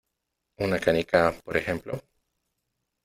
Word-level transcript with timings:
¿una 0.57 0.79
canica, 0.79 1.31
por 1.45 1.55
ejemplo? 1.55 2.01